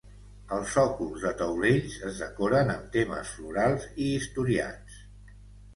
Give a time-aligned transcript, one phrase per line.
[0.55, 5.03] Els sòcols de taulells es decoren amb temes florals i historiats.